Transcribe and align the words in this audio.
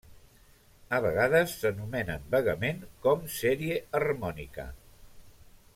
A 0.97 1.01
vegades 1.03 1.53
s'anomenen 1.63 2.25
vagament 2.37 2.81
com 3.05 3.29
sèrie 3.37 3.79
harmònica. 4.01 4.71